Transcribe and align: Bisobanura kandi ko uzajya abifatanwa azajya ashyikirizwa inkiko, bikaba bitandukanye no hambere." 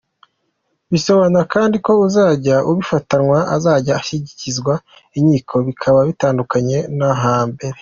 Bisobanura 0.91 1.43
kandi 1.53 1.75
ko 1.85 1.91
uzajya 2.07 2.55
abifatanwa 2.71 3.37
azajya 3.55 3.93
ashyikirizwa 3.99 4.73
inkiko, 5.17 5.55
bikaba 5.67 5.99
bitandukanye 6.09 6.77
no 6.97 7.09
hambere." 7.23 7.77